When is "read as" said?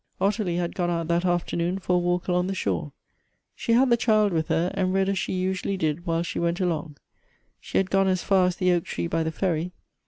4.95-5.19